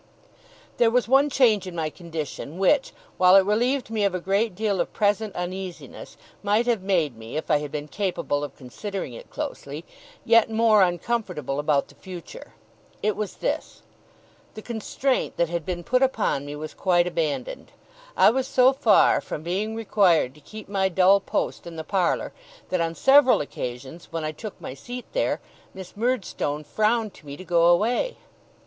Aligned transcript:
There 0.77 0.89
was 0.89 1.07
one 1.07 1.29
change 1.29 1.67
in 1.67 1.75
my 1.75 1.91
condition, 1.91 2.57
which, 2.57 2.91
while 3.19 3.35
it 3.35 3.45
relieved 3.45 3.91
me 3.91 4.03
of 4.03 4.15
a 4.15 4.19
great 4.19 4.55
deal 4.55 4.81
of 4.81 4.91
present 4.93 5.35
uneasiness, 5.35 6.17
might 6.41 6.65
have 6.65 6.81
made 6.81 7.15
me, 7.15 7.37
if 7.37 7.51
I 7.51 7.57
had 7.57 7.71
been 7.71 7.87
capable 7.87 8.43
of 8.43 8.55
considering 8.55 9.13
it 9.13 9.29
closely, 9.29 9.85
yet 10.25 10.49
more 10.49 10.81
uncomfortable 10.81 11.59
about 11.59 11.87
the 11.87 11.93
future. 11.93 12.55
It 13.03 13.15
was 13.15 13.35
this. 13.35 13.83
The 14.55 14.63
constraint 14.63 15.37
that 15.37 15.49
had 15.49 15.67
been 15.67 15.83
put 15.83 16.01
upon 16.01 16.47
me, 16.47 16.55
was 16.55 16.73
quite 16.73 17.05
abandoned. 17.05 17.71
I 18.17 18.31
was 18.31 18.47
so 18.47 18.73
far 18.73 19.21
from 19.21 19.43
being 19.43 19.75
required 19.75 20.33
to 20.33 20.41
keep 20.41 20.67
my 20.67 20.89
dull 20.89 21.19
post 21.19 21.67
in 21.67 21.75
the 21.75 21.83
parlour, 21.83 22.33
that 22.69 22.81
on 22.81 22.95
several 22.95 23.39
occasions, 23.39 24.11
when 24.11 24.23
I 24.25 24.31
took 24.31 24.59
my 24.59 24.73
seat 24.73 25.05
there, 25.13 25.41
Miss 25.75 25.95
Murdstone 25.95 26.63
frowned 26.63 27.13
to 27.13 27.25
me 27.27 27.37
to 27.37 27.43
go 27.45 27.67
away. 27.67 28.17